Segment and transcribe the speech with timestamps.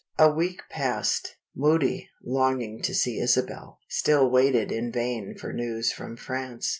[0.17, 1.35] A week passed.
[1.55, 6.69] Moody (longing to see Isabel) still waited in vain for news from France.